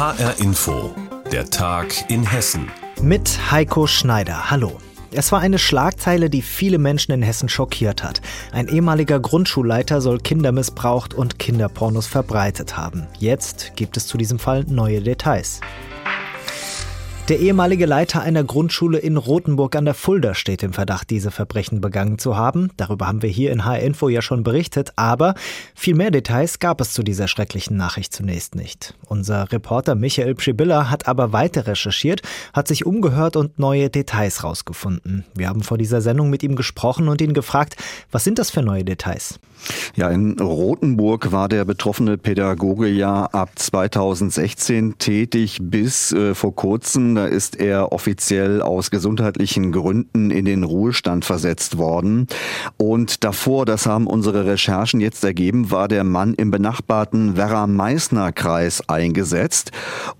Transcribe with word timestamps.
HR 0.00 0.40
Info, 0.40 0.94
der 1.30 1.50
Tag 1.50 2.10
in 2.10 2.22
Hessen. 2.22 2.70
Mit 3.02 3.38
Heiko 3.50 3.86
Schneider. 3.86 4.50
Hallo. 4.50 4.78
Es 5.10 5.30
war 5.30 5.40
eine 5.40 5.58
Schlagzeile, 5.58 6.30
die 6.30 6.40
viele 6.40 6.78
Menschen 6.78 7.12
in 7.12 7.20
Hessen 7.20 7.50
schockiert 7.50 8.02
hat. 8.02 8.22
Ein 8.50 8.68
ehemaliger 8.68 9.20
Grundschulleiter 9.20 10.00
soll 10.00 10.18
Kinder 10.18 10.52
missbraucht 10.52 11.12
und 11.12 11.38
Kinderpornos 11.38 12.06
verbreitet 12.06 12.78
haben. 12.78 13.08
Jetzt 13.18 13.72
gibt 13.76 13.98
es 13.98 14.06
zu 14.06 14.16
diesem 14.16 14.38
Fall 14.38 14.64
neue 14.70 15.02
Details. 15.02 15.60
Der 17.30 17.38
ehemalige 17.38 17.86
Leiter 17.86 18.22
einer 18.22 18.42
Grundschule 18.42 18.98
in 18.98 19.16
Rothenburg 19.16 19.76
an 19.76 19.84
der 19.84 19.94
Fulda 19.94 20.34
steht 20.34 20.64
im 20.64 20.72
Verdacht, 20.72 21.10
diese 21.10 21.30
Verbrechen 21.30 21.80
begangen 21.80 22.18
zu 22.18 22.36
haben. 22.36 22.72
Darüber 22.76 23.06
haben 23.06 23.22
wir 23.22 23.30
hier 23.30 23.52
in 23.52 23.64
HR 23.64 23.78
Info 23.78 24.08
ja 24.08 24.20
schon 24.20 24.42
berichtet, 24.42 24.90
aber 24.96 25.36
viel 25.76 25.94
mehr 25.94 26.10
Details 26.10 26.58
gab 26.58 26.80
es 26.80 26.92
zu 26.92 27.04
dieser 27.04 27.28
schrecklichen 27.28 27.76
Nachricht 27.76 28.12
zunächst 28.12 28.56
nicht. 28.56 28.94
Unser 29.06 29.52
Reporter 29.52 29.94
Michael 29.94 30.34
Pschibilla 30.34 30.90
hat 30.90 31.06
aber 31.06 31.32
weiter 31.32 31.68
recherchiert, 31.68 32.22
hat 32.52 32.66
sich 32.66 32.84
umgehört 32.84 33.36
und 33.36 33.60
neue 33.60 33.90
Details 33.90 34.42
rausgefunden. 34.42 35.24
Wir 35.36 35.48
haben 35.48 35.62
vor 35.62 35.78
dieser 35.78 36.00
Sendung 36.00 36.30
mit 36.30 36.42
ihm 36.42 36.56
gesprochen 36.56 37.06
und 37.06 37.20
ihn 37.20 37.32
gefragt, 37.32 37.76
was 38.10 38.24
sind 38.24 38.40
das 38.40 38.50
für 38.50 38.62
neue 38.62 38.84
Details? 38.84 39.38
Ja, 39.94 40.08
in 40.10 40.38
Rothenburg 40.38 41.32
war 41.32 41.48
der 41.48 41.64
betroffene 41.64 42.18
Pädagoge 42.18 42.88
ja 42.88 43.24
ab 43.24 43.50
2016 43.56 44.98
tätig 44.98 45.58
bis 45.60 46.12
äh, 46.12 46.34
vor 46.34 46.54
kurzem. 46.54 47.14
Da 47.14 47.26
ist 47.26 47.58
er 47.58 47.92
offiziell 47.92 48.62
aus 48.62 48.90
gesundheitlichen 48.90 49.72
Gründen 49.72 50.30
in 50.30 50.44
den 50.44 50.64
Ruhestand 50.64 51.24
versetzt 51.24 51.78
worden. 51.78 52.26
Und 52.76 53.24
davor, 53.24 53.66
das 53.66 53.86
haben 53.86 54.06
unsere 54.06 54.46
Recherchen 54.46 55.00
jetzt 55.00 55.24
ergeben, 55.24 55.70
war 55.70 55.88
der 55.88 56.04
Mann 56.04 56.34
im 56.34 56.50
benachbarten 56.50 57.36
Werra-Meißner-Kreis 57.36 58.88
eingesetzt. 58.88 59.72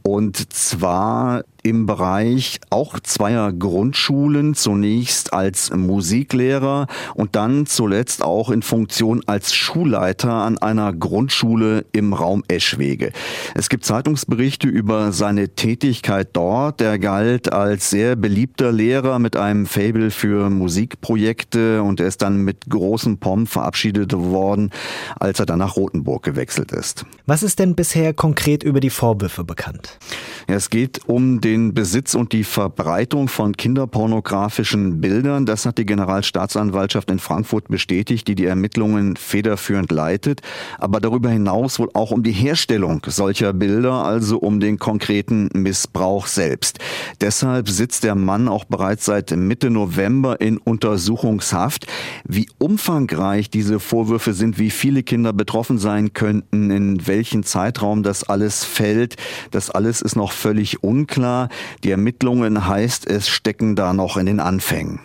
Und 0.02 0.52
zwar 0.52 1.42
im 1.62 1.87
Bereich 1.87 2.60
auch 2.70 2.98
zweier 3.00 3.53
Grundschulen, 3.53 4.55
zunächst 4.55 5.33
als 5.33 5.70
Musiklehrer 5.75 6.86
und 7.14 7.36
dann 7.36 7.66
zuletzt 7.66 8.22
auch 8.22 8.50
in 8.50 8.62
Funktion 8.62 9.22
als 9.27 9.55
Schulleiter 9.55 10.33
an 10.33 10.58
einer 10.58 10.92
Grundschule 10.92 11.84
im 11.92 12.12
Raum 12.12 12.42
Eschwege. 12.48 13.12
Es 13.55 13.69
gibt 13.69 13.84
Zeitungsberichte 13.84 14.69
über 14.69 15.12
seine 15.12 15.50
Tätigkeit 15.50 16.28
dort. 16.33 16.81
Er 16.81 16.98
galt 16.98 17.53
als 17.53 17.91
sehr 17.91 18.16
beliebter 18.16 18.72
Lehrer 18.72 19.19
mit 19.19 19.36
einem 19.36 19.66
Fable 19.66 20.11
für 20.11 20.50
Musikprojekte 20.50 21.83
und 21.83 22.00
er 22.00 22.06
ist 22.06 22.22
dann 22.22 22.38
mit 22.38 22.69
großem 22.69 23.19
Pomp 23.19 23.48
verabschiedet 23.48 24.12
worden, 24.12 24.70
als 25.19 25.41
er 25.41 25.47
dann 25.47 25.58
nach 25.58 25.77
Rothenburg 25.77 26.22
gewechselt 26.22 26.72
ist. 26.72 27.05
Was 27.27 27.42
ist 27.42 27.58
denn 27.58 27.75
bisher 27.75 28.14
konkret 28.14 28.62
über 28.62 28.81
die 28.81 28.91
Vorwürfe 28.91 29.44
bekannt? 29.44 29.98
Es 30.47 30.70
geht 30.70 31.00
um 31.06 31.41
den 31.41 31.50
den 31.51 31.75
Besitz 31.75 32.15
und 32.15 32.33
die 32.33 32.45
Verbreitung 32.45 33.27
von 33.27 33.56
kinderpornografischen 33.56 35.01
Bildern. 35.01 35.47
Das 35.47 35.67
hat 35.67 35.79
die 35.79 35.84
Generalstaatsanwaltschaft 35.84 37.11
in 37.11 37.19
Frankfurt 37.19 37.67
bestätigt, 37.67 38.29
die 38.29 38.37
die 38.37 38.45
Ermittlungen 38.45 39.17
federführend 39.17 39.91
leitet. 39.91 40.43
Aber 40.78 41.01
darüber 41.01 41.28
hinaus 41.28 41.81
wohl 41.81 41.91
auch 41.93 42.12
um 42.12 42.23
die 42.23 42.31
Herstellung 42.31 43.03
solcher 43.05 43.53
Bilder, 43.53 44.05
also 44.05 44.39
um 44.39 44.61
den 44.61 44.78
konkreten 44.78 45.48
Missbrauch 45.53 46.28
selbst. 46.28 46.78
Deshalb 47.21 47.69
sitzt 47.69 48.05
der 48.05 48.15
Mann 48.15 48.47
auch 48.47 48.65
bereits 48.65 49.05
seit 49.05 49.33
Mitte 49.33 49.71
November 49.71 50.41
in 50.41 50.56
Untersuchungshaft. 50.56 51.89
Wie 52.25 52.48
umfangreich 52.59 53.51
diese 53.51 53.81
Vorwürfe 53.81 54.34
sind, 54.34 54.61
wie 54.61 54.71
viele 54.71 55.03
Kinder 55.03 55.33
betroffen 55.33 55.78
sein 55.78 56.12
könnten, 56.12 56.71
in 56.71 57.09
welchen 57.09 57.43
Zeitraum 57.43 58.05
das 58.05 58.23
alles 58.23 58.65
fällt, 58.65 59.17
das 59.51 59.69
alles 59.69 60.01
ist 60.01 60.15
noch 60.15 60.31
völlig 60.31 60.84
unklar. 60.84 61.39
Die 61.84 61.91
Ermittlungen 61.91 62.66
heißt 62.66 63.06
es 63.06 63.28
stecken 63.28 63.77
da 63.77 63.92
noch 63.92 64.16
in 64.16 64.27
den 64.27 64.41
Anfängen. 64.41 65.00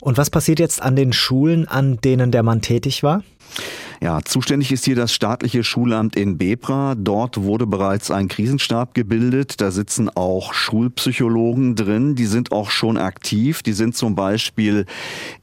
Und 0.00 0.18
was 0.18 0.30
passiert 0.30 0.58
jetzt 0.58 0.82
an 0.82 0.96
den 0.96 1.12
Schulen, 1.12 1.68
an 1.68 2.00
denen 2.00 2.30
der 2.30 2.42
Mann 2.42 2.62
tätig 2.62 3.02
war? 3.02 3.22
Ja, 4.02 4.22
zuständig 4.24 4.72
ist 4.72 4.86
hier 4.86 4.96
das 4.96 5.12
staatliche 5.12 5.62
Schulamt 5.62 6.16
in 6.16 6.38
Bebra. 6.38 6.94
Dort 6.94 7.42
wurde 7.42 7.66
bereits 7.66 8.10
ein 8.10 8.28
Krisenstab 8.28 8.94
gebildet. 8.94 9.60
Da 9.60 9.70
sitzen 9.70 10.08
auch 10.08 10.54
Schulpsychologen 10.54 11.74
drin. 11.74 12.14
Die 12.14 12.24
sind 12.24 12.50
auch 12.50 12.70
schon 12.70 12.96
aktiv. 12.96 13.62
Die 13.62 13.74
sind 13.74 13.94
zum 13.94 14.14
Beispiel 14.14 14.86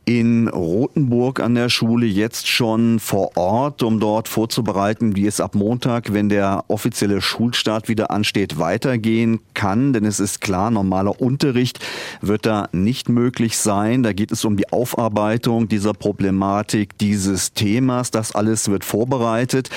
in 0.06 0.48
Rothenburg 0.48 1.40
an 1.40 1.54
der 1.54 1.70
Schule 1.70 2.08
jetzt 2.08 2.48
schon 2.48 3.00
vor 3.00 3.38
Ort, 3.38 3.84
um 3.84 4.00
dort 4.00 4.28
vorzubereiten, 4.28 5.16
wie 5.16 5.28
es 5.28 5.40
ab 5.40 5.54
Montag, 5.54 6.14
wenn 6.14 6.30
der 6.30 6.64
offizielle 6.70 7.22
Schulstart 7.22 7.90
wieder 7.90 8.10
ansteht, 8.10 8.58
weitergehen 8.58 9.40
kann. 9.54 9.94
Denn 9.94 10.06
es 10.06 10.20
ist 10.20 10.42
klar, 10.42 10.72
normaler 10.72 11.22
Unterricht 11.22 11.86
wird 12.22 12.48
da 12.48 12.70
nicht 12.72 13.08
möglich 13.08 13.56
sein. 13.58 14.02
Da 14.02 14.14
geht 14.14 14.32
es 14.32 14.46
um 14.48 14.58
die 14.58 14.72
Aufarbeitung 14.72 15.68
dieser 15.68 15.94
Problematik, 15.94 16.98
dieses 16.98 17.54
Themas. 17.54 18.10
Das 18.10 18.34
alles 18.34 18.70
wird 18.70 18.84
vorbereitet. 18.84 19.70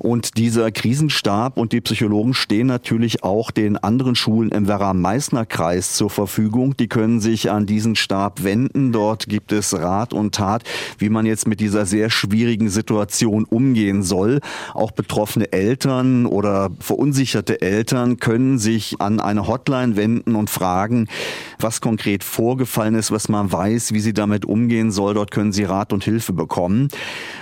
Und 0.00 0.36
dieser 0.38 0.72
Krisenstab 0.72 1.56
und 1.58 1.72
die 1.72 1.80
Psychologen 1.80 2.34
stehen 2.34 2.66
natürlich 2.66 3.22
auch 3.22 3.50
den 3.50 3.76
anderen 3.76 4.16
Schulen 4.16 4.50
im 4.50 4.66
Werra-Meißner-Kreis 4.66 5.94
zur 5.94 6.10
Verfügung. 6.10 6.76
Die 6.76 6.88
können 6.88 7.20
sich 7.20 7.50
an 7.50 7.66
diesen 7.66 7.94
Stab 7.94 8.42
wenden. 8.42 8.92
Dort 8.92 9.28
gibt 9.28 9.52
es 9.52 9.74
Rat 9.74 10.12
und 10.12 10.34
Tat, 10.34 10.64
wie 10.98 11.10
man 11.10 11.26
jetzt 11.26 11.46
mit 11.46 11.60
dieser 11.60 11.86
sehr 11.86 12.10
schwierigen 12.10 12.70
Situation 12.70 13.44
umgehen 13.44 14.02
soll. 14.02 14.40
Auch 14.72 14.90
betroffene 14.90 15.52
Eltern 15.52 16.26
oder 16.26 16.70
verunsicherte 16.80 17.60
Eltern 17.60 18.18
können 18.18 18.58
sich 18.58 19.00
an 19.00 19.20
eine 19.20 19.46
Hotline 19.46 19.96
wenden 19.96 20.34
und 20.34 20.48
fragen, 20.48 21.08
was 21.58 21.80
konkret 21.80 22.24
vorgefallen 22.24 22.94
ist, 22.94 23.10
was 23.10 23.28
man 23.28 23.52
weiß, 23.52 23.92
wie 23.92 24.00
sie 24.00 24.13
damit 24.14 24.44
umgehen 24.44 24.90
soll. 24.90 25.14
Dort 25.14 25.30
können 25.30 25.52
sie 25.52 25.64
Rat 25.64 25.92
und 25.92 26.04
Hilfe 26.04 26.32
bekommen. 26.32 26.88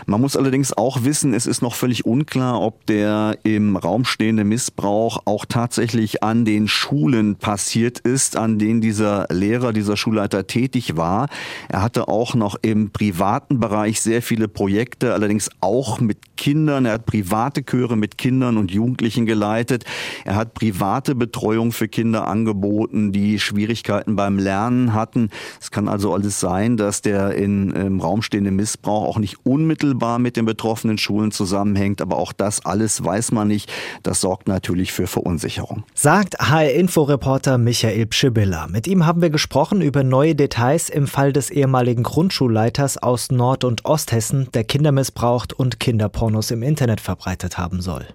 Man 0.06 0.20
muss 0.20 0.36
allerdings 0.36 0.72
auch 0.72 1.04
wissen, 1.04 1.34
es 1.34 1.46
ist 1.46 1.62
noch 1.62 1.74
völlig 1.74 2.04
unklar, 2.04 2.60
ob 2.60 2.86
der 2.86 3.38
im 3.44 3.76
Raum 3.76 4.04
stehende 4.04 4.44
Missbrauch 4.44 5.22
auch 5.24 5.44
tatsächlich 5.44 6.22
an 6.22 6.44
den 6.44 6.68
Schulen 6.68 7.36
passiert 7.36 7.98
ist, 8.00 8.36
an 8.36 8.58
denen 8.58 8.80
dieser 8.80 9.26
Lehrer, 9.30 9.72
dieser 9.72 9.96
Schulleiter 9.96 10.46
tätig 10.46 10.96
war. 10.96 11.28
Er 11.68 11.82
hatte 11.82 12.08
auch 12.08 12.34
noch 12.34 12.56
im 12.62 12.90
privaten 12.90 13.60
Bereich 13.60 14.00
sehr 14.00 14.22
viele 14.22 14.48
Projekte, 14.48 15.12
allerdings 15.14 15.50
auch 15.60 16.00
mit 16.00 16.36
Kindern. 16.36 16.86
Er 16.86 16.94
hat 16.94 17.06
private 17.06 17.64
Chöre 17.64 17.96
mit 17.96 18.18
Kindern 18.18 18.56
und 18.56 18.70
Jugendlichen 18.70 19.26
geleitet. 19.26 19.84
Er 20.24 20.34
hat 20.34 20.54
private 20.54 21.14
Betreuung 21.14 21.72
für 21.72 21.88
Kinder 21.88 22.26
angeboten, 22.26 23.12
die 23.12 23.38
Schwierigkeiten 23.38 24.16
beim 24.16 24.38
Lernen 24.38 24.94
hatten. 24.94 25.30
Es 25.60 25.70
kann 25.70 25.88
also 25.88 26.12
alles 26.12 26.40
sein, 26.40 26.61
dass 26.70 27.02
der 27.02 27.34
in, 27.34 27.70
im 27.72 28.00
Raum 28.00 28.22
stehende 28.22 28.50
Missbrauch 28.50 29.02
auch 29.04 29.18
nicht 29.18 29.44
unmittelbar 29.44 30.18
mit 30.18 30.36
den 30.36 30.44
betroffenen 30.44 30.98
Schulen 30.98 31.32
zusammenhängt, 31.32 32.00
aber 32.00 32.16
auch 32.16 32.32
das 32.32 32.64
alles 32.64 33.04
weiß 33.04 33.32
man 33.32 33.48
nicht. 33.48 33.70
Das 34.02 34.20
sorgt 34.20 34.48
natürlich 34.48 34.92
für 34.92 35.06
Verunsicherung. 35.06 35.84
Sagt 35.94 36.38
HR-Info-Reporter 36.38 37.58
Michael 37.58 38.06
Pschibilla. 38.06 38.66
Mit 38.68 38.86
ihm 38.86 39.06
haben 39.06 39.22
wir 39.22 39.30
gesprochen 39.30 39.82
über 39.82 40.04
neue 40.04 40.34
Details 40.34 40.88
im 40.88 41.06
Fall 41.06 41.32
des 41.32 41.50
ehemaligen 41.50 42.02
Grundschulleiters 42.02 42.98
aus 42.98 43.30
Nord- 43.30 43.64
und 43.64 43.84
Osthessen, 43.84 44.48
der 44.54 44.64
Kinder 44.64 44.92
missbraucht 44.92 45.52
und 45.52 45.80
Kinderpornos 45.80 46.50
im 46.50 46.62
Internet 46.62 47.00
verbreitet 47.00 47.58
haben 47.58 47.80
soll. 47.80 48.06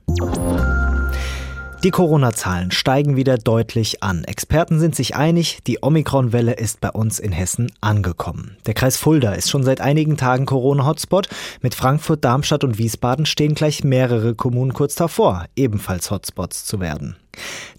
Die 1.83 1.91
Corona-Zahlen 1.91 2.71
steigen 2.71 3.15
wieder 3.15 3.37
deutlich 3.37 4.01
an. 4.01 4.23
Experten 4.23 4.79
sind 4.79 4.95
sich 4.95 5.15
einig, 5.15 5.59
die 5.67 5.77
Omikron-Welle 5.83 6.53
ist 6.53 6.81
bei 6.81 6.89
uns 6.89 7.19
in 7.19 7.31
Hessen 7.31 7.71
angekommen. 7.81 8.57
Der 8.65 8.73
Kreis 8.73 8.97
Fulda 8.97 9.33
ist 9.33 9.51
schon 9.51 9.63
seit 9.63 9.79
einigen 9.79 10.17
Tagen 10.17 10.47
Corona-Hotspot. 10.47 11.29
Mit 11.61 11.75
Frankfurt, 11.75 12.25
Darmstadt 12.25 12.63
und 12.63 12.79
Wiesbaden 12.79 13.27
stehen 13.27 13.53
gleich 13.53 13.83
mehrere 13.83 14.33
Kommunen 14.33 14.73
kurz 14.73 14.95
davor, 14.95 15.45
ebenfalls 15.55 16.09
Hotspots 16.09 16.65
zu 16.65 16.79
werden. 16.79 17.15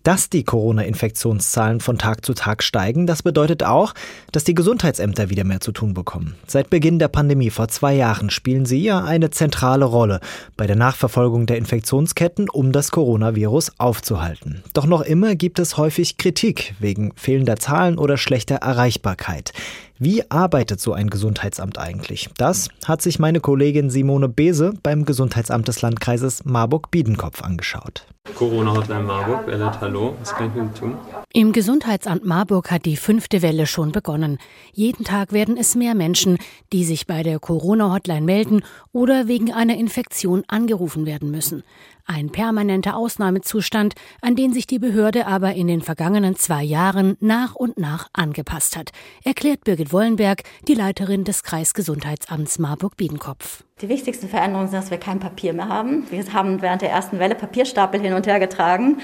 Dass 0.02 0.30
die 0.30 0.44
Corona-Infektionszahlen 0.44 1.80
von 1.80 1.98
Tag 1.98 2.24
zu 2.24 2.34
Tag 2.34 2.62
steigen, 2.62 3.06
das 3.06 3.22
bedeutet 3.22 3.62
auch, 3.64 3.94
dass 4.32 4.44
die 4.44 4.54
Gesundheitsämter 4.54 5.30
wieder 5.30 5.44
mehr 5.44 5.60
zu 5.60 5.72
tun 5.72 5.94
bekommen. 5.94 6.36
Seit 6.46 6.70
Beginn 6.70 6.98
der 6.98 7.08
Pandemie 7.08 7.50
vor 7.50 7.68
zwei 7.68 7.94
Jahren 7.94 8.30
spielen 8.30 8.64
sie 8.64 8.82
ja 8.82 9.04
eine 9.04 9.30
zentrale 9.30 9.84
Rolle 9.84 10.20
bei 10.56 10.66
der 10.66 10.76
Nachverfolgung 10.76 11.46
der 11.46 11.58
Infektionsketten, 11.58 12.48
um 12.48 12.72
das 12.72 12.90
Coronavirus 12.90 13.72
aufzuhalten. 13.78 14.62
Doch 14.72 14.86
noch 14.86 15.02
immer 15.02 15.34
gibt 15.34 15.58
es 15.58 15.76
häufig 15.76 16.16
Kritik 16.16 16.74
wegen 16.78 17.12
fehlender 17.16 17.56
Zahlen 17.56 17.98
oder 17.98 18.16
schlechter 18.16 18.56
Erreichbarkeit. 18.56 19.52
Wie 20.00 20.30
arbeitet 20.30 20.80
so 20.80 20.92
ein 20.92 21.10
Gesundheitsamt 21.10 21.76
eigentlich? 21.76 22.28
Das 22.36 22.68
hat 22.84 23.02
sich 23.02 23.18
meine 23.18 23.40
Kollegin 23.40 23.90
Simone 23.90 24.28
Bese 24.28 24.74
beim 24.82 25.04
Gesundheitsamt 25.04 25.66
des 25.66 25.82
Landkreises 25.82 26.44
Marburg-Biedenkopf 26.44 27.42
angeschaut. 27.42 28.06
Corona-Hotline 28.34 29.02
Marburg, 29.02 29.48
Ellet, 29.48 29.80
hallo, 29.80 30.14
was 30.20 30.34
kann 30.34 30.48
ich 30.48 30.74
Sie 30.74 30.80
tun? 30.80 30.96
Im 31.32 31.52
Gesundheitsamt 31.52 32.24
Marburg 32.24 32.70
hat 32.70 32.84
die 32.84 32.96
fünfte 32.96 33.42
Welle 33.42 33.66
schon 33.66 33.92
begonnen. 33.92 34.38
Jeden 34.72 35.04
Tag 35.04 35.32
werden 35.32 35.56
es 35.56 35.74
mehr 35.74 35.94
Menschen, 35.94 36.38
die 36.72 36.84
sich 36.84 37.06
bei 37.06 37.22
der 37.22 37.38
Corona-Hotline 37.38 38.22
melden 38.22 38.62
oder 38.92 39.28
wegen 39.28 39.52
einer 39.52 39.76
Infektion 39.76 40.44
angerufen 40.48 41.06
werden 41.06 41.30
müssen. 41.30 41.62
Ein 42.06 42.30
permanenter 42.30 42.96
Ausnahmezustand, 42.96 43.94
an 44.22 44.34
den 44.34 44.54
sich 44.54 44.66
die 44.66 44.78
Behörde 44.78 45.26
aber 45.26 45.54
in 45.54 45.66
den 45.66 45.82
vergangenen 45.82 46.36
zwei 46.36 46.62
Jahren 46.62 47.16
nach 47.20 47.54
und 47.54 47.78
nach 47.78 48.08
angepasst 48.14 48.76
hat, 48.76 48.92
erklärt 49.24 49.64
Birgit 49.64 49.92
Wollenberg, 49.92 50.44
die 50.66 50.74
Leiterin 50.74 51.24
des 51.24 51.42
Kreisgesundheitsamts 51.42 52.58
Marburg-Biedenkopf. 52.58 53.64
Die 53.80 53.88
wichtigste 53.88 54.26
Veränderung 54.26 54.64
ist, 54.64 54.74
dass 54.74 54.90
wir 54.90 54.98
kein 54.98 55.20
Papier 55.20 55.52
mehr 55.52 55.68
haben. 55.68 56.04
Wir 56.10 56.32
haben 56.32 56.60
während 56.62 56.82
der 56.82 56.90
ersten 56.90 57.20
Welle 57.20 57.36
Papierstapel 57.36 58.00
hin 58.00 58.12
und 58.12 58.26
her 58.26 58.40
getragen. 58.40 58.98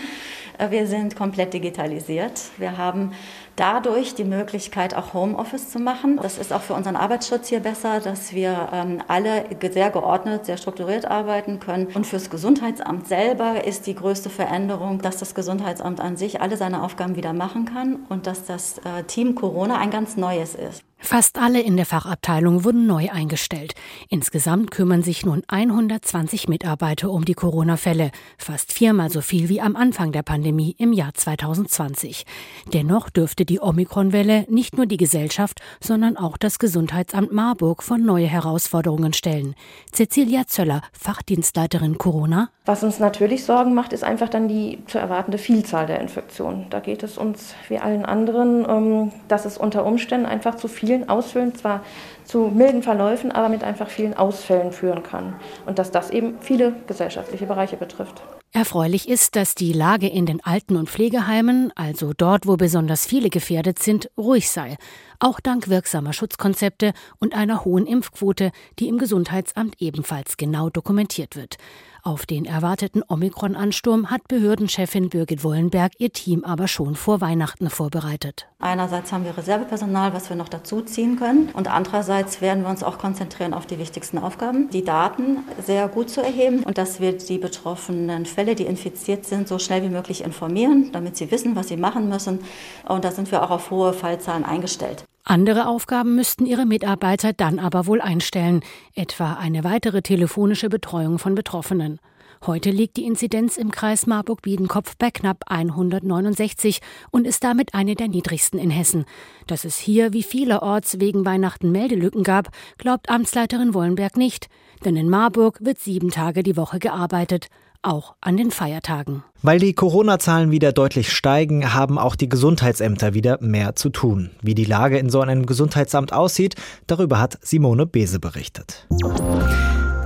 Äh, 0.59 0.71
wir 0.71 0.87
sind 0.87 1.17
komplett 1.17 1.55
digitalisiert. 1.55 2.41
Wir 2.59 2.77
haben 2.77 3.13
dadurch 3.57 4.15
die 4.15 4.25
Möglichkeit, 4.25 4.95
auch 4.95 5.15
Homeoffice 5.15 5.71
zu 5.71 5.79
machen. 5.79 6.19
Das 6.21 6.39
ist 6.39 6.53
auch 6.53 6.63
für 6.63 6.75
unseren 6.75 6.97
Arbeitsschutz 6.97 7.49
hier 7.49 7.61
besser, 7.61 8.01
dass 8.01 8.33
wir 8.33 8.69
ähm, 8.73 9.01
alle 9.07 9.45
sehr 9.73 9.91
geordnet, 9.91 10.47
sehr 10.47 10.57
strukturiert 10.57 11.05
arbeiten 11.05 11.61
können. 11.61 11.87
Und 11.95 12.07
fürs 12.07 12.31
Gesundheitsamt 12.31 13.07
selber 13.07 13.65
ist 13.65 13.87
die 13.87 13.95
größte 13.95 14.29
Veränderung, 14.29 15.01
dass 15.01 15.19
das 15.19 15.37
Gesundheitsamt 15.37 16.01
an 16.01 16.17
sich 16.17 16.41
alle 16.41 16.57
seine 16.57 16.83
Aufgaben 16.83 17.15
wieder 17.15 17.33
machen 17.33 17.65
kann 17.65 18.07
und 18.09 18.27
dass 18.27 18.45
das 18.45 18.79
äh, 18.79 19.05
Team 19.05 19.37
Corona 19.37 19.79
ein 19.79 19.91
ganz 19.91 20.17
neues 20.17 20.57
ist. 20.57 20.83
Fast 20.99 21.39
alle 21.39 21.61
in 21.61 21.77
der 21.77 21.85
Fachabteilung 21.85 22.65
wurden 22.65 22.87
neu 22.87 23.11
eingestellt. 23.11 23.75
Insgesamt 24.09 24.71
kümmern 24.71 25.03
sich 25.03 25.27
nun 25.27 25.43
120 25.49 26.49
Mitarbeiter 26.49 27.11
um 27.11 27.25
die 27.25 27.35
Corona-Fälle, 27.35 28.11
fast 28.39 28.73
viermal 28.73 29.11
so 29.11 29.21
viel 29.21 29.49
wie 29.49 29.61
am 29.61 29.77
Anfang 29.77 30.13
der 30.13 30.23
Pandemie 30.23 30.75
im 30.79 30.93
Jahr 30.93 31.13
2020. 31.13 32.25
Dennoch 32.73 33.11
dürfte 33.11 33.45
die 33.45 33.61
Omikron-Welle 33.61 34.47
nicht 34.49 34.77
nur 34.77 34.87
die 34.87 34.97
Gesellschaft, 34.97 35.61
sondern 35.79 36.17
auch 36.17 36.39
das 36.39 36.59
Gesundheitsamt 36.59 37.33
Marburg 37.33 37.83
vor 37.83 37.99
neue 37.99 38.27
Herausforderungen 38.27 39.13
stellen. 39.13 39.55
Cecilia 39.93 40.47
Zöller, 40.47 40.81
Fachdienstleiterin 40.99 41.99
Corona. 41.99 42.49
Was 42.65 42.83
uns 42.83 42.99
natürlich 42.99 43.45
Sorgen 43.45 43.75
macht, 43.75 43.93
ist 43.93 44.05
einfach 44.05 44.31
dann 44.31 44.49
die 44.49 44.79
zu 44.87 44.99
erwartende 44.99 45.37
Vielzahl 45.37 45.87
der 45.87 46.01
Infektionen. 46.01 46.67
Da 46.71 46.81
geht 46.81 47.03
es 47.03 47.19
uns 47.19 47.55
wie 47.69 47.79
allen 47.79 48.07
anderen, 48.07 48.65
ähm, 48.67 49.13
dass 49.29 49.45
es 49.45 49.59
unter 49.59 49.85
Umständen 49.85 50.25
einfach 50.25 50.55
zu 50.55 50.67
viel 50.67 50.84
vielen 50.87 51.09
Ausfällen, 51.09 51.55
zwar 51.55 51.85
zu 52.25 52.51
milden 52.55 52.83
Verläufen, 52.83 53.33
aber 53.33 53.49
mit 53.49 53.63
einfach 53.63 53.89
vielen 53.89 54.15
Ausfällen 54.15 54.73
führen 54.73 55.03
kann. 55.03 55.35
Und 55.67 55.79
dass 55.79 55.91
das 55.91 56.11
eben 56.11 56.37
viele 56.41 56.75
gesellschaftliche 56.87 57.47
Bereiche 57.47 57.77
betrifft. 57.77 58.23
Erfreulich 58.57 59.09
ist, 59.09 59.35
dass 59.35 59.57
die 59.57 59.73
Lage 59.73 60.07
in 60.07 60.27
den 60.27 60.41
Alten- 60.45 60.77
und 60.77 60.89
Pflegeheimen, 60.89 61.73
also 61.75 62.13
dort, 62.17 62.47
wo 62.47 62.57
besonders 62.57 63.05
viele 63.05 63.29
gefährdet 63.29 63.81
sind, 63.81 64.11
ruhig 64.17 64.49
sei. 64.49 64.77
Auch 65.19 65.41
dank 65.41 65.69
wirksamer 65.69 66.13
Schutzkonzepte 66.13 66.93
und 67.19 67.35
einer 67.35 67.65
hohen 67.65 67.85
Impfquote, 67.85 68.53
die 68.79 68.87
im 68.87 68.99
Gesundheitsamt 68.99 69.75
ebenfalls 69.81 70.37
genau 70.37 70.71
dokumentiert 70.71 71.35
wird. 71.35 71.57
Auf 72.07 72.27
den 72.27 72.45
erwarteten 72.45 73.03
Omikron-Ansturm 73.09 74.11
hat 74.11 74.29
Behördenchefin 74.29 75.09
Birgit 75.09 75.43
Wollenberg 75.43 75.93
ihr 75.97 76.13
Team 76.13 76.45
aber 76.45 76.69
schon 76.69 76.97
vor 76.97 77.23
Weihnachten 77.23 77.71
vorbereitet. 77.71 78.47
Einerseits 78.59 79.11
haben 79.11 79.25
wir 79.25 79.39
Reservepersonal, 79.39 80.13
was 80.13 80.29
wir 80.29 80.37
noch 80.37 80.51
dazu 80.51 80.83
ziehen 80.83 81.19
können. 81.19 81.49
Und 81.55 81.67
andererseits 81.67 82.43
werden 82.43 82.65
wir 82.65 82.69
uns 82.69 82.83
auch 82.83 82.99
konzentrieren 82.99 83.55
auf 83.55 83.65
die 83.65 83.79
wichtigsten 83.79 84.19
Aufgaben, 84.19 84.69
die 84.69 84.85
Daten 84.85 85.45
sehr 85.65 85.89
gut 85.89 86.11
zu 86.11 86.21
erheben 86.21 86.63
und 86.65 86.77
dass 86.77 87.01
wir 87.01 87.17
die 87.17 87.39
betroffenen 87.39 88.27
Fälle, 88.27 88.55
die 88.55 88.67
infiziert 88.67 89.25
sind, 89.25 89.49
so 89.49 89.59
schnell 89.59 89.83
wie 89.83 89.89
möglich 89.89 90.25
informieren, 90.25 90.93
damit 90.93 91.17
sie 91.17 91.31
wissen, 91.31 91.57
was 91.57 91.69
sie 91.69 91.79
machen 91.79 92.11
müssen. 92.11 92.41
Und 92.87 93.07
da 93.07 93.13
sind 93.13 93.33
wir 93.33 93.43
auch 93.43 93.51
auf 93.51 93.71
hohe 93.71 93.95
Fallzahlen 93.95 94.45
eingestellt. 94.45 95.07
Andere 95.27 95.69
Aufgaben 95.69 96.15
müssten 96.17 96.45
ihre 96.45 96.67
Mitarbeiter 96.67 97.33
dann 97.33 97.59
aber 97.59 97.87
wohl 97.87 98.03
einstellen, 98.03 98.63
etwa 98.95 99.33
eine 99.33 99.65
weitere 99.65 100.03
telefonische 100.03 100.69
Betreuung 100.69 101.19
von 101.19 101.35
Betroffenen. 101.35 101.99
Heute 102.45 102.71
liegt 102.71 102.99
die 102.99 103.07
Inzidenz 103.07 103.57
im 103.57 103.71
Kreis 103.71 104.07
Marburg-Biedenkopf 104.07 104.97
bei 104.99 105.11
knapp 105.11 105.45
169 105.47 106.83
und 107.11 107.27
ist 107.27 107.43
damit 107.43 107.73
eine 107.73 107.95
der 107.95 108.09
niedrigsten 108.09 108.59
in 108.59 108.69
Hessen. 108.69 109.07
Dass 109.47 109.65
es 109.65 109.79
hier 109.79 110.13
wie 110.13 110.23
vielerorts 110.23 111.01
wegen 111.01 111.25
Weihnachten 111.25 111.73
Meldelücken 111.73 112.23
gab, 112.23 112.51
glaubt 112.77 113.09
Amtsleiterin 113.09 113.73
Wollenberg 113.73 114.19
nicht. 114.19 114.49
Denn 114.85 114.95
in 114.95 115.09
Marburg 115.09 115.59
wird 115.63 115.79
sieben 115.79 116.11
Tage 116.11 116.43
die 116.43 116.59
Woche 116.59 116.79
gearbeitet 116.79 117.49
auch 117.85 118.15
an 118.21 118.37
den 118.37 118.51
Feiertagen. 118.51 119.23
Weil 119.43 119.59
die 119.59 119.75
Corona-Zahlen 119.75 120.51
wieder 120.51 120.73
deutlich 120.73 121.13
steigen, 121.13 121.75
haben 121.75 121.99
auch 121.99 122.17
die 122.17 122.29
Gesundheitsämter 122.29 123.15
wieder 123.15 123.39
mehr 123.41 123.75
zu 123.77 123.91
tun. 123.91 124.31
Wie 124.43 124.55
die 124.55 124.65
Lage 124.65 124.99
in 124.99 125.11
so 125.11 125.21
einem 125.21 125.47
Gesundheitsamt 125.47 126.13
aussieht, 126.13 126.55
darüber 126.87 127.21
hat 127.21 127.39
Simone 127.43 127.87
Bese 127.87 128.19
berichtet. 128.21 128.87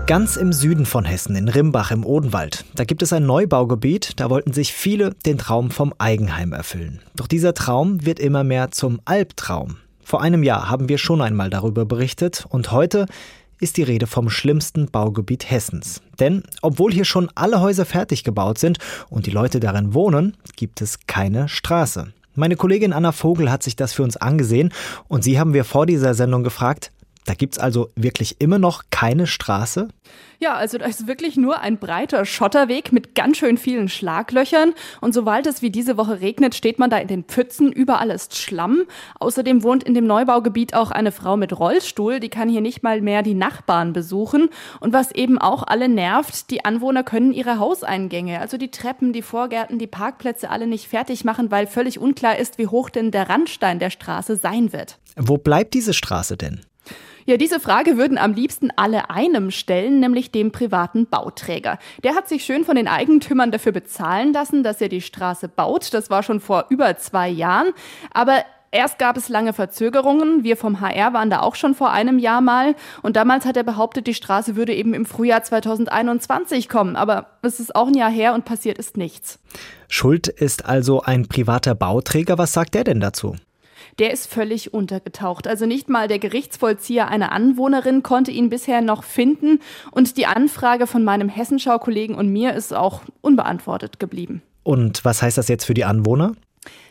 Ganz 0.07 0.37
im 0.37 0.55
Süden 0.55 0.87
von 0.87 1.05
Hessen, 1.05 1.37
in 1.37 1.49
Rimbach 1.49 1.91
im 1.91 2.05
Odenwald, 2.05 2.65
da 2.75 2.85
gibt 2.85 3.03
es 3.03 3.13
ein 3.13 3.27
Neubaugebiet, 3.27 4.19
da 4.19 4.31
wollten 4.31 4.55
sich 4.55 4.73
viele 4.73 5.15
den 5.27 5.37
Traum 5.37 5.71
vom 5.71 5.93
Eigenheim 5.99 6.55
erfüllen. 6.55 7.01
Doch 7.15 7.27
dieser 7.27 7.53
Traum 7.53 8.07
wird 8.07 8.19
immer 8.19 8.43
mehr 8.43 8.71
zum 8.71 9.01
Albtraum. 9.05 9.77
Vor 10.03 10.23
einem 10.23 10.43
Jahr 10.43 10.71
haben 10.71 10.89
wir 10.89 10.97
schon 10.97 11.21
einmal 11.21 11.51
darüber 11.51 11.85
berichtet 11.85 12.47
und 12.49 12.73
heute 12.73 13.05
ist 13.61 13.77
die 13.77 13.83
Rede 13.83 14.07
vom 14.07 14.31
schlimmsten 14.31 14.87
Baugebiet 14.91 15.51
Hessens. 15.51 16.01
Denn 16.19 16.43
obwohl 16.63 16.93
hier 16.93 17.05
schon 17.05 17.31
alle 17.35 17.61
Häuser 17.61 17.85
fertig 17.85 18.25
gebaut 18.25 18.59
sind 18.59 18.79
und 19.11 19.27
die 19.27 19.31
Leute 19.31 19.61
darin 19.61 19.95
wohnen, 19.95 20.37
gibt 20.57 20.81
es 20.81 21.01
keine 21.07 21.49
Straße. 21.49 22.13
Meine 22.35 22.57
Kollegin 22.57 22.93
Anna 22.93 23.13
Vogel 23.13 23.51
hat 23.51 23.65
sich 23.65 23.75
das 23.75 23.93
für 23.93 24.05
uns 24.05 24.17
angesehen 24.17 24.73
und 25.09 25.25
sie 25.25 25.41
haben 25.41 25.55
wir 25.55 25.65
vor 25.65 25.87
dieser 25.87 26.15
Sendung 26.15 26.45
gefragt, 26.45 26.93
da 27.29 27.35
gibt 27.35 27.55
es 27.55 27.59
also 27.59 27.91
wirklich 27.95 28.41
immer 28.41 28.59
noch 28.59 28.85
keine 28.91 29.27
Straße? 29.27 29.89
Ja, 30.39 30.55
also 30.55 30.79
da 30.79 30.87
ist 30.87 31.07
wirklich 31.07 31.37
nur 31.37 31.61
ein 31.61 31.77
breiter 31.77 32.25
Schotterweg 32.25 32.91
mit 32.91 33.15
ganz 33.15 33.37
schön 33.37 33.59
vielen 33.59 33.91
Schlaglöchern. 33.91 34.73
Und 35.03 35.13
sobald 35.13 35.47
es 35.47 35.61
wie 35.61 35.71
diese 35.71 35.99
Woche 35.99 36.23
regnet, 36.23 36.55
steht 36.55 36.79
man 36.79 36.89
da 36.89 36.97
in 36.97 37.09
den 37.09 37.25
Pfützen. 37.25 37.71
Überall 37.71 38.11
ist 38.11 38.39
Schlamm. 38.39 38.85
Außerdem 39.21 39.63
wohnt 39.63 39.83
in 39.83 39.93
dem 39.93 40.07
Neubaugebiet 40.07 40.73
auch 40.73 40.91
eine 40.91 41.13
Frau 41.13 41.37
mit 41.37 41.59
Rollstuhl. 41.59 42.19
Die 42.19 42.31
kann 42.31 42.49
hier 42.49 42.63
nicht 42.63 42.83
mal 42.83 43.03
mehr 43.03 43.23
die 43.23 43.35
Nachbarn 43.35 43.93
besuchen. 43.93 44.49
Und 44.81 44.95
was 44.95 45.13
eben 45.13 45.37
auch 45.37 45.65
alle 45.67 45.89
nervt, 45.89 46.51
die 46.51 46.65
Anwohner 46.65 47.03
können 47.03 47.35
ihre 47.35 47.59
Hauseingänge, 47.59 48.41
also 48.41 48.57
die 48.57 48.71
Treppen, 48.71 49.13
die 49.13 49.23
Vorgärten, 49.23 49.79
die 49.79 49.87
Parkplätze 49.87 50.49
alle 50.49 50.67
nicht 50.67 50.89
fertig 50.89 51.25
machen, 51.25 51.51
weil 51.51 51.67
völlig 51.67 51.99
unklar 51.99 52.39
ist, 52.39 52.57
wie 52.57 52.69
hoch 52.69 52.89
denn 52.89 53.11
der 53.11 53.29
Randstein 53.29 53.81
der 53.81 53.91
Straße 53.91 54.37
sein 54.37 54.73
wird. 54.73 54.99
Wo 55.17 55.37
bleibt 55.37 55.75
diese 55.75 55.93
Straße 55.93 56.39
denn? 56.39 56.61
Ja, 57.29 57.37
diese 57.37 57.61
Frage 57.61 57.99
würden 57.99 58.17
am 58.17 58.33
liebsten 58.33 58.71
alle 58.77 59.11
einem 59.11 59.51
stellen, 59.51 60.01
nämlich 60.01 60.31
dem 60.31 60.51
privaten 60.51 61.07
Bauträger. 61.07 61.79
Der 62.03 62.15
hat 62.15 62.27
sich 62.27 62.43
schön 62.43 62.65
von 62.65 62.75
den 62.75 62.89
Eigentümern 62.89 63.51
dafür 63.51 63.73
bezahlen 63.73 64.33
lassen, 64.33 64.63
dass 64.63 64.81
er 64.81 64.89
die 64.89 65.03
Straße 65.03 65.47
baut. 65.47 65.93
Das 65.93 66.09
war 66.09 66.23
schon 66.23 66.41
vor 66.41 66.65
über 66.71 66.97
zwei 66.97 67.29
Jahren. 67.29 67.75
Aber 68.15 68.45
Erst 68.71 68.99
gab 68.99 69.17
es 69.17 69.31
lange 69.31 69.55
Verzögerungen. 69.55 70.45
Wir 70.45 70.57
vom 70.59 70.83
HR 70.83 71.15
waren 71.15 71.31
da 71.31 71.41
auch 71.41 71.55
schon 71.55 71.75
vor 71.75 71.91
einem 71.91 72.19
Jahr 72.19 72.43
mal. 72.43 72.75
Und 73.01 73.17
damals 73.17 73.47
hat 73.47 73.57
er 73.57 73.63
behauptet, 73.63 74.07
die 74.07 74.13
Straße 74.13 74.57
würde 74.57 74.75
eben 74.75 74.93
im 74.93 75.07
Frühjahr 75.07 75.43
2021 75.43 76.69
kommen. 76.69 76.95
Aber 76.95 77.39
es 77.41 77.61
ist 77.61 77.75
auch 77.75 77.89
ein 77.89 77.95
Jahr 77.95 78.11
her 78.11 78.35
und 78.35 78.45
passiert 78.45 78.77
ist 78.77 78.99
nichts. 78.99 79.39
Schuld 79.89 80.29
ist 80.29 80.67
also 80.67 81.01
ein 81.01 81.29
privater 81.29 81.75
Bauträger. 81.75 82.37
Was 82.37 82.53
sagt 82.53 82.75
der 82.75 82.85
denn 82.85 83.01
dazu? 83.01 83.37
Der 83.99 84.13
ist 84.13 84.33
völlig 84.33 84.73
untergetaucht. 84.75 85.47
Also 85.47 85.67
nicht 85.67 85.89
mal 85.89 86.09
der 86.09 86.19
Gerichtsvollzieher 86.19 87.09
einer 87.09 87.33
Anwohnerin 87.33 88.03
konnte 88.03 88.31
ihn 88.31 88.49
bisher 88.49 88.81
noch 88.81 89.05
finden 89.05 89.61
und 89.91 90.17
die 90.17 90.27
Anfrage 90.27 90.87
von 90.87 91.05
meinem 91.05 91.29
Hessenschau-Kollegen 91.29 92.15
und 92.15 92.29
mir 92.29 92.55
ist 92.55 92.75
auch 92.75 93.03
unbeantwortet 93.21 93.99
geblieben. 93.99 94.43
Und 94.63 95.05
was 95.05 95.23
heißt 95.23 95.39
das 95.39 95.49
jetzt 95.49 95.65
für 95.65 95.75
die 95.75 95.85
Anwohner? 95.85 96.35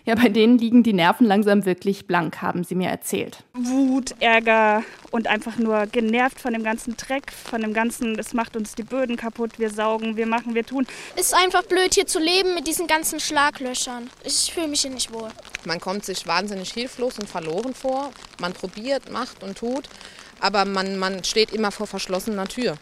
Ja, 0.06 0.16
bei 0.16 0.30
denen 0.30 0.58
liegen 0.58 0.84
die 0.84 0.94
Nerven 0.94 1.28
langsam 1.28 1.66
wirklich 1.66 2.08
blank, 2.08 2.42
haben 2.42 2.64
sie 2.64 2.76
mir 2.76 2.90
erzählt. 2.90 3.44
Wut, 3.54 4.16
Ärger 4.20 4.84
und 5.12 5.28
einfach 5.28 5.58
nur 5.58 5.86
genervt 5.88 6.40
von 6.40 6.54
dem 6.54 6.64
ganzen 6.64 6.96
Dreck, 6.96 7.32
von 7.32 7.62
dem 7.62 7.74
ganzen, 7.74 8.18
es 8.18 8.34
macht 8.34 8.56
uns 8.56 8.74
die 8.76 8.84
Böden 8.84 9.18
kaputt, 9.18 9.60
wir 9.60 9.70
saugen, 9.70 10.16
wir 10.16 10.26
machen, 10.26 10.56
wir 10.56 10.66
tun. 10.66 10.88
Es 11.16 11.28
ist 11.28 11.36
einfach 11.36 11.64
blöd 11.64 11.94
hier 11.94 12.08
zu 12.08 12.20
leben 12.20 12.54
mit 12.56 12.68
diesen 12.68 12.88
ganzen 12.88 13.20
Schlaglöchern. 13.20 14.10
Ich 14.24 14.54
fühle 14.54 14.70
mich 14.70 14.82
hier 14.82 14.92
nicht 14.92 15.12
wohl. 15.12 15.30
Man 15.66 15.82
kommt 15.82 16.06
sich 16.06 16.26
wahnsinnig 16.26 16.72
hilflos 16.72 17.20
und 17.20 17.28
verloren 17.28 17.74
vor. 17.74 18.12
Man 18.40 18.54
probiert, 18.54 19.12
macht 19.12 19.44
und 19.44 19.58
tut, 19.58 19.90
aber 20.40 20.64
man, 20.66 20.98
man 20.98 21.24
steht 21.24 21.52
immer 21.52 21.72
vor 21.72 21.88
verschlossener 21.88 22.48
Tür. 22.48 22.78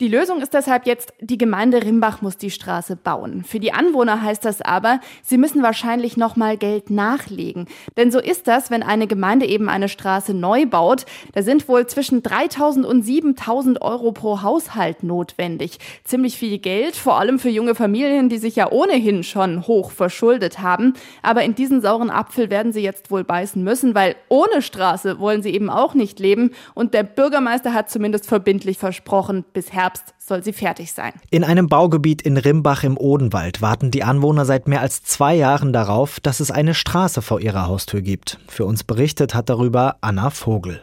Die 0.00 0.08
Lösung 0.08 0.42
ist 0.42 0.52
deshalb 0.54 0.86
jetzt, 0.86 1.12
die 1.20 1.38
Gemeinde 1.38 1.84
Rimbach 1.84 2.20
muss 2.20 2.36
die 2.36 2.50
Straße 2.50 2.96
bauen. 2.96 3.44
Für 3.44 3.60
die 3.60 3.72
Anwohner 3.72 4.22
heißt 4.22 4.44
das 4.44 4.60
aber, 4.60 4.98
sie 5.22 5.38
müssen 5.38 5.62
wahrscheinlich 5.62 6.16
nochmal 6.16 6.56
Geld 6.56 6.90
nachlegen. 6.90 7.68
Denn 7.96 8.10
so 8.10 8.18
ist 8.18 8.48
das, 8.48 8.72
wenn 8.72 8.82
eine 8.82 9.06
Gemeinde 9.06 9.46
eben 9.46 9.68
eine 9.68 9.88
Straße 9.88 10.34
neu 10.34 10.66
baut. 10.66 11.06
Da 11.32 11.42
sind 11.42 11.68
wohl 11.68 11.86
zwischen 11.86 12.24
3000 12.24 12.84
und 12.84 13.02
7000 13.02 13.82
Euro 13.82 14.10
pro 14.10 14.42
Haushalt 14.42 15.04
notwendig. 15.04 15.78
Ziemlich 16.02 16.38
viel 16.38 16.58
Geld, 16.58 16.96
vor 16.96 17.20
allem 17.20 17.38
für 17.38 17.50
junge 17.50 17.76
Familien, 17.76 18.28
die 18.28 18.38
sich 18.38 18.56
ja 18.56 18.72
ohnehin 18.72 19.22
schon 19.22 19.64
hoch 19.68 19.92
verschuldet 19.92 20.58
haben. 20.58 20.94
Aber 21.22 21.44
in 21.44 21.54
diesen 21.54 21.80
sauren 21.80 22.10
Apfel 22.10 22.50
werden 22.50 22.72
sie 22.72 22.82
jetzt 22.82 23.12
wohl 23.12 23.22
beißen 23.22 23.62
müssen, 23.62 23.94
weil 23.94 24.16
ohne 24.28 24.60
Straße 24.60 25.20
wollen 25.20 25.44
sie 25.44 25.54
eben 25.54 25.70
auch 25.70 25.94
nicht 25.94 26.18
leben. 26.18 26.50
Und 26.74 26.94
der 26.94 27.04
Bürgermeister 27.04 27.72
hat 27.72 27.90
zumindest 27.90 28.26
verbindlich 28.26 28.76
versprochen, 28.76 29.44
bis 29.52 29.72
Herbst 29.84 30.14
soll 30.18 30.42
sie 30.42 30.54
fertig 30.54 30.92
sein. 30.94 31.12
In 31.28 31.44
einem 31.44 31.68
Baugebiet 31.68 32.22
in 32.22 32.38
Rimbach 32.38 32.84
im 32.84 32.96
Odenwald 32.96 33.60
warten 33.60 33.90
die 33.90 34.02
Anwohner 34.02 34.46
seit 34.46 34.66
mehr 34.66 34.80
als 34.80 35.02
zwei 35.02 35.34
Jahren 35.34 35.74
darauf, 35.74 36.20
dass 36.20 36.40
es 36.40 36.50
eine 36.50 36.72
Straße 36.72 37.20
vor 37.20 37.38
ihrer 37.38 37.66
Haustür 37.66 38.00
gibt. 38.00 38.38
Für 38.48 38.64
uns 38.64 38.82
berichtet 38.82 39.34
hat 39.34 39.50
darüber 39.50 39.96
Anna 40.00 40.30
Vogel. 40.30 40.80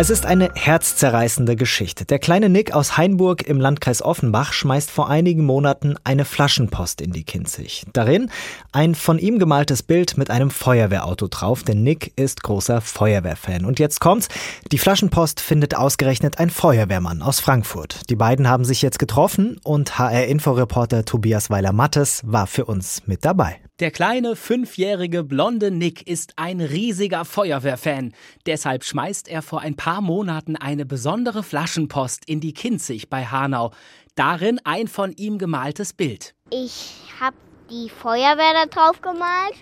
Es 0.00 0.10
ist 0.10 0.26
eine 0.26 0.50
herzzerreißende 0.54 1.56
Geschichte. 1.56 2.04
Der 2.04 2.20
kleine 2.20 2.48
Nick 2.48 2.72
aus 2.72 2.96
Hainburg 2.96 3.42
im 3.48 3.58
Landkreis 3.58 4.00
Offenbach 4.00 4.52
schmeißt 4.52 4.92
vor 4.92 5.10
einigen 5.10 5.44
Monaten 5.44 5.96
eine 6.04 6.24
Flaschenpost 6.24 7.00
in 7.00 7.10
die 7.10 7.24
Kinzig. 7.24 7.84
Darin 7.94 8.30
ein 8.70 8.94
von 8.94 9.18
ihm 9.18 9.40
gemaltes 9.40 9.82
Bild 9.82 10.16
mit 10.16 10.30
einem 10.30 10.52
Feuerwehrauto 10.52 11.26
drauf, 11.26 11.64
denn 11.64 11.82
Nick 11.82 12.12
ist 12.14 12.44
großer 12.44 12.80
Feuerwehrfan. 12.80 13.64
Und 13.64 13.80
jetzt 13.80 13.98
kommt's. 13.98 14.28
Die 14.70 14.78
Flaschenpost 14.78 15.40
findet 15.40 15.74
ausgerechnet 15.74 16.38
ein 16.38 16.50
Feuerwehrmann 16.50 17.20
aus 17.20 17.40
Frankfurt. 17.40 18.08
Die 18.08 18.14
beiden 18.14 18.48
haben 18.48 18.64
sich 18.64 18.82
jetzt 18.82 19.00
getroffen 19.00 19.58
und 19.64 19.98
HR-Inforeporter 19.98 21.06
Tobias 21.06 21.50
Weiler-Mattes 21.50 22.22
war 22.24 22.46
für 22.46 22.66
uns 22.66 23.02
mit 23.06 23.24
dabei. 23.24 23.58
Der 23.80 23.92
kleine 23.92 24.34
fünfjährige 24.34 25.22
blonde 25.22 25.70
Nick 25.70 26.04
ist 26.08 26.32
ein 26.34 26.60
riesiger 26.60 27.24
Feuerwehrfan. 27.24 28.12
Deshalb 28.44 28.82
schmeißt 28.82 29.28
er 29.28 29.40
vor 29.40 29.60
ein 29.60 29.76
paar 29.76 30.00
Monaten 30.00 30.56
eine 30.56 30.84
besondere 30.84 31.44
Flaschenpost 31.44 32.28
in 32.28 32.40
die 32.40 32.54
Kinzig 32.54 33.08
bei 33.08 33.24
Hanau. 33.26 33.70
Darin 34.16 34.60
ein 34.64 34.88
von 34.88 35.12
ihm 35.12 35.38
gemaltes 35.38 35.92
Bild. 35.92 36.34
Ich 36.50 37.04
habe 37.20 37.36
die 37.70 37.88
Feuerwehr 37.88 38.52
da 38.52 38.66
drauf 38.66 39.00
gemalt 39.00 39.54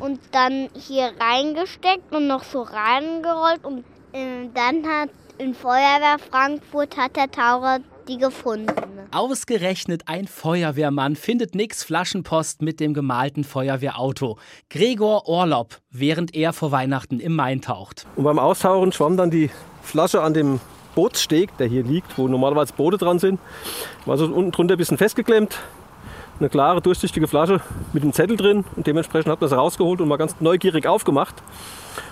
und 0.00 0.18
dann 0.32 0.68
hier 0.74 1.12
reingesteckt 1.20 2.12
und 2.12 2.26
noch 2.26 2.42
so 2.42 2.62
reingerollt 2.62 3.64
und 3.64 3.84
äh, 4.12 4.48
dann 4.54 4.84
hat 4.88 5.10
in 5.38 5.54
Feuerwehr 5.54 6.18
Frankfurt 6.18 6.96
hat 6.96 7.14
der 7.14 7.30
Taucher 7.30 7.78
die 8.08 8.18
gefunden. 8.18 8.72
Ausgerechnet 9.10 10.02
ein 10.06 10.26
Feuerwehrmann 10.26 11.16
findet 11.16 11.54
Nicks 11.54 11.84
Flaschenpost 11.84 12.62
mit 12.62 12.80
dem 12.80 12.94
gemalten 12.94 13.44
Feuerwehrauto. 13.44 14.38
Gregor 14.70 15.28
Orlob, 15.28 15.78
während 15.90 16.34
er 16.34 16.52
vor 16.52 16.72
Weihnachten 16.72 17.20
im 17.20 17.36
Main 17.36 17.60
taucht. 17.60 18.06
Und 18.16 18.24
beim 18.24 18.38
Austauchen 18.38 18.92
schwamm 18.92 19.16
dann 19.16 19.30
die 19.30 19.50
Flasche 19.82 20.22
an 20.22 20.34
dem 20.34 20.60
Bootssteg, 20.94 21.56
der 21.58 21.66
hier 21.66 21.82
liegt, 21.82 22.18
wo 22.18 22.28
normalerweise 22.28 22.72
Boote 22.74 22.98
dran 22.98 23.18
sind. 23.18 23.40
War 24.04 24.16
so 24.18 24.26
unten 24.26 24.50
drunter 24.50 24.74
ein 24.74 24.78
bisschen 24.78 24.98
festgeklemmt. 24.98 25.58
Eine 26.38 26.48
klare, 26.48 26.80
durchsichtige 26.80 27.28
Flasche 27.28 27.60
mit 27.92 28.02
einem 28.02 28.12
Zettel 28.12 28.36
drin. 28.36 28.64
Und 28.76 28.86
dementsprechend 28.86 29.30
hat 29.30 29.40
man 29.40 29.48
sie 29.48 29.56
rausgeholt 29.56 30.00
und 30.00 30.08
mal 30.08 30.16
ganz 30.16 30.36
neugierig 30.40 30.86
aufgemacht, 30.86 31.36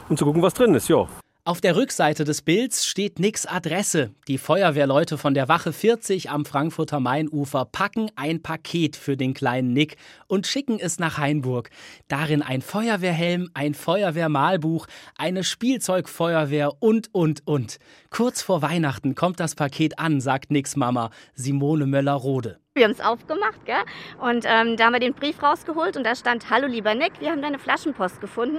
um 0.09 0.17
zu 0.17 0.25
gucken, 0.25 0.43
was 0.43 0.55
drin 0.55 0.75
ist. 0.75 0.89
Ja. 0.89 1.09
Auf 1.43 1.63
der 1.63 1.75
Rückseite 1.75 2.25
des 2.25 2.43
Bilds 2.43 2.85
steht 2.85 3.19
Nicks 3.19 3.47
Adresse. 3.47 4.11
Die 4.29 4.37
Feuerwehrleute 4.37 5.17
von 5.17 5.33
der 5.33 5.49
Wache 5.49 5.73
40 5.73 6.29
am 6.29 6.45
Frankfurter 6.45 7.01
Mainufer 7.01 7.65
packen 7.65 8.11
ein 8.15 8.43
Paket 8.43 8.95
für 8.95 9.17
den 9.17 9.33
kleinen 9.33 9.73
Nick 9.73 9.97
und 10.27 10.47
schicken 10.47 10.79
es 10.79 10.99
nach 10.99 11.17
Hainburg. 11.17 11.71
Darin 12.09 12.43
ein 12.43 12.61
Feuerwehrhelm, 12.61 13.49
ein 13.55 13.73
Feuerwehrmalbuch, 13.73 14.87
eine 15.17 15.43
Spielzeugfeuerwehr 15.43 16.75
und, 16.79 17.09
und, 17.15 17.47
und. 17.47 17.79
Kurz 18.11 18.43
vor 18.43 18.61
Weihnachten 18.61 19.15
kommt 19.15 19.41
das 19.41 19.55
Paket 19.55 19.99
an, 19.99 20.21
sagt 20.21 20.51
Nicks 20.51 20.77
Mama, 20.77 21.11
Simone 21.33 21.87
Möller-Rode. 21.87 22.59
Wir 22.75 22.85
haben 22.85 22.93
es 22.93 23.01
aufgemacht, 23.01 23.65
gell? 23.65 23.83
Und 24.21 24.45
ähm, 24.47 24.77
da 24.77 24.85
haben 24.85 24.93
wir 24.93 25.01
den 25.01 25.15
Brief 25.15 25.43
rausgeholt 25.43 25.97
und 25.97 26.05
da 26.05 26.15
stand: 26.15 26.51
Hallo 26.51 26.67
lieber 26.67 26.95
Nick, 26.95 27.19
wir 27.19 27.31
haben 27.31 27.43
deine 27.43 27.59
Flaschenpost 27.59 28.21
gefunden. 28.21 28.59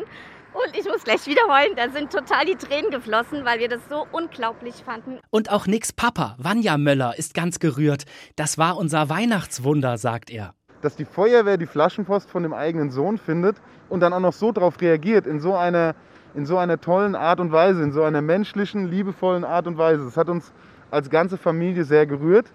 Und 0.53 0.77
ich 0.77 0.85
muss 0.85 1.03
gleich 1.03 1.25
wieder 1.27 1.41
heulen. 1.47 1.75
Da 1.75 1.89
sind 1.89 2.11
total 2.11 2.45
die 2.45 2.55
Tränen 2.55 2.91
geflossen, 2.91 3.45
weil 3.45 3.59
wir 3.59 3.69
das 3.69 3.81
so 3.89 4.05
unglaublich 4.11 4.75
fanden. 4.85 5.19
Und 5.29 5.51
auch 5.51 5.67
Nicks 5.67 5.93
Papa, 5.93 6.35
Vanja 6.37 6.77
Möller, 6.77 7.17
ist 7.17 7.33
ganz 7.33 7.59
gerührt. 7.59 8.05
Das 8.35 8.57
war 8.57 8.77
unser 8.77 9.09
Weihnachtswunder, 9.09 9.97
sagt 9.97 10.29
er. 10.29 10.53
Dass 10.81 10.95
die 10.95 11.05
Feuerwehr 11.05 11.57
die 11.57 11.67
Flaschenpost 11.67 12.29
von 12.29 12.43
dem 12.43 12.53
eigenen 12.53 12.91
Sohn 12.91 13.17
findet 13.17 13.57
und 13.89 13.99
dann 14.01 14.13
auch 14.13 14.19
noch 14.19 14.33
so 14.33 14.51
darauf 14.51 14.81
reagiert, 14.81 15.27
in 15.27 15.39
so 15.39 15.55
einer 15.55 15.95
in 16.33 16.45
so 16.45 16.57
einer 16.57 16.79
tollen 16.79 17.15
Art 17.15 17.39
und 17.39 17.51
Weise, 17.51 17.83
in 17.83 17.91
so 17.91 18.03
einer 18.03 18.21
menschlichen, 18.21 18.89
liebevollen 18.89 19.43
Art 19.43 19.67
und 19.67 19.77
Weise. 19.77 20.05
Das 20.05 20.15
hat 20.15 20.29
uns 20.29 20.53
als 20.89 21.09
ganze 21.09 21.37
Familie 21.37 21.83
sehr 21.83 22.05
gerührt. 22.05 22.47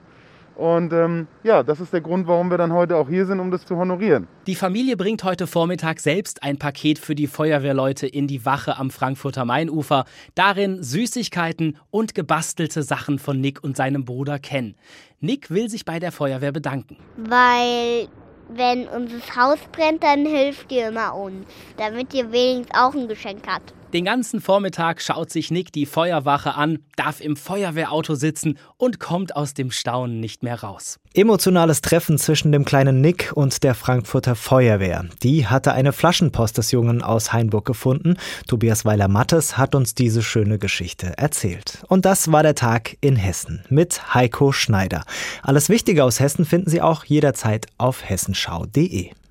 Und 0.57 0.93
ähm, 0.95 1.27
ja, 1.43 1.63
das 1.63 1.81
ist 1.81 1.93
der 1.93 2.01
Grund, 2.01 2.27
warum 2.27 2.51
wir 2.51 2.57
dann 2.57 2.73
heute 2.73 2.97
auch 2.97 3.09
hier 3.09 3.27
sind, 3.27 3.41
um 3.41 3.51
das 3.51 3.67
zu 3.67 3.77
honorieren. 3.77 4.27
Die 4.47 4.55
Familie 4.55 4.97
bringt 4.97 5.23
heute 5.23 5.47
Vormittag 5.47 6.01
selbst 6.01 6.43
ein 6.43 6.59
Paket 6.59 6.99
für 6.99 7.15
die 7.15 7.27
Feuerwehrleute 7.27 8.07
in 8.07 8.27
die 8.27 8.47
Wache 8.47 8.79
am 8.79 8.91
Frankfurter 8.91 9.45
Mainufer. 9.45 10.07
Darin 10.35 10.83
Süßigkeiten 10.83 11.79
und 11.91 12.15
gebastelte 12.15 12.83
Sachen 12.83 13.19
von 13.19 13.39
Nick 13.39 13.63
und 13.63 13.77
seinem 13.77 14.07
Bruder 14.07 14.39
Ken. 14.39 14.75
Nick 15.21 15.51
will 15.51 15.69
sich 15.69 15.85
bei 15.85 15.99
der 15.99 16.13
Feuerwehr 16.13 16.53
bedanken. 16.53 16.97
Weil 17.17 18.09
wenn 18.49 18.87
unser 18.89 19.19
Haus 19.37 19.59
brennt, 19.73 20.03
dann 20.03 20.25
hilft 20.25 20.71
ihr 20.73 20.89
immer 20.89 21.15
uns, 21.15 21.47
damit 21.77 22.15
ihr 22.15 22.31
wenigstens 22.33 22.79
auch 22.79 22.95
ein 22.95 23.09
Geschenk 23.09 23.43
habt. 23.47 23.75
Den 23.93 24.05
ganzen 24.05 24.41
Vormittag 24.41 25.01
schaut 25.01 25.31
sich 25.31 25.53
Nick 25.53 25.73
die 25.73 25.87
Feuerwache 25.87 26.55
an, 26.55 26.81
darf 26.97 27.21
im 27.21 27.37
Feuerwehrauto 27.37 28.17
sitzen 28.17 28.59
und 28.79 28.99
kommt 28.99 29.37
aus 29.37 29.55
dem 29.55 29.71
Staunen 29.71 30.19
nicht 30.19 30.43
mehr 30.43 30.61
raus. 30.61 30.99
Emotionales 31.15 31.83
Treffen 31.83 32.19
zwischen 32.19 32.51
dem 32.51 32.65
kleinen 32.65 33.01
Nick 33.01 33.33
und 33.35 33.63
der 33.63 33.75
Frankfurter 33.75 34.35
Feuerwehr. 34.35 35.07
Die 35.23 35.47
hatte 35.47 35.73
eine 35.73 35.93
Flaschenpost 35.93 36.59
des 36.59 36.73
Jungen 36.73 37.01
aus 37.01 37.33
Hainburg 37.33 37.65
gefunden. 37.65 38.17
Tobias 38.49 38.85
Weiler-Mattes 38.85 39.57
hat 39.57 39.77
uns 39.77 39.95
diese 39.95 40.23
schöne 40.23 40.59
Geschichte 40.59 41.17
erzählt. 41.17 41.85
Und 41.89 42.05
das 42.05 42.33
war 42.33 42.43
der 42.43 42.57
Tag 42.57 42.97
in 43.01 43.15
Hessen 43.15 43.65
mit 43.69 44.15
Heiko 44.15 44.51
Schneider. 44.51 45.05
Alles 45.43 45.69
Wichtige 45.69 46.03
aus 46.03 46.19
Hessen 46.19 46.45
finden 46.45 46.69
Sie 46.69 46.83
auch 46.83 47.05
jederzeit 47.05 47.67
auf 47.79 48.07
hessenschau.de. 48.07 49.13